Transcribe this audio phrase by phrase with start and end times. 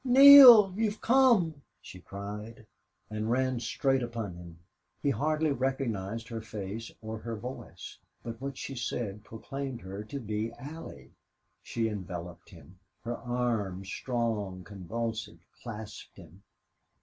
[0.03, 0.73] "Neale!
[0.75, 2.65] You've come!" she cried,
[3.11, 4.57] and ran straight upon him.
[5.03, 10.19] He hardly recognized her face or her voice, but what she said proclaimed her to
[10.19, 11.11] be Allie.
[11.61, 12.79] She enveloped him.
[13.03, 16.41] Her arms, strong, convulsive, clasped him.